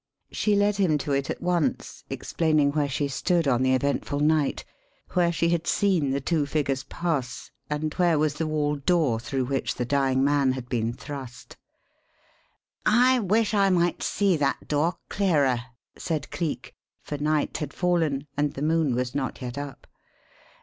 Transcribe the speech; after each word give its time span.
She 0.31 0.55
led 0.55 0.77
him 0.77 0.97
to 0.97 1.11
it 1.11 1.29
at 1.29 1.43
once, 1.43 2.03
explaining 2.09 2.71
where 2.71 2.89
she 2.89 3.07
stood 3.07 3.47
on 3.47 3.61
the 3.61 3.75
eventful 3.75 4.19
night; 4.19 4.65
where 5.11 5.31
she 5.31 5.49
had 5.49 5.67
seen 5.67 6.09
the 6.09 6.19
two 6.19 6.47
figures 6.47 6.81
pass, 6.85 7.51
and 7.69 7.93
where 7.93 8.17
was 8.17 8.33
the 8.33 8.47
wall 8.47 8.77
door 8.77 9.19
through 9.19 9.45
which 9.45 9.75
the 9.75 9.85
dying 9.85 10.23
man 10.23 10.53
had 10.53 10.67
been 10.69 10.91
thrust. 10.91 11.55
"I 12.83 13.19
wish 13.19 13.53
I 13.53 13.69
might 13.69 14.01
see 14.01 14.35
that 14.37 14.67
door 14.67 14.95
clearer," 15.07 15.61
said 15.95 16.31
Cleek; 16.31 16.73
for 17.03 17.19
night 17.19 17.57
had 17.57 17.71
fallen 17.71 18.25
and 18.35 18.53
the 18.55 18.63
moon 18.63 18.95
was 18.95 19.13
not 19.13 19.39
yet 19.39 19.55
up. 19.55 19.85